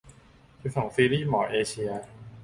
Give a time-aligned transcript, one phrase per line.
[0.61, 1.91] สิบสอง ซีรีส์หมอเอเชีย